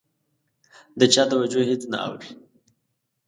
د 0.99 1.01
چا 1.13 1.23
توجه 1.31 1.61
هېڅ 1.69 1.81
نه 1.91 1.97
اوړي. 2.05 2.29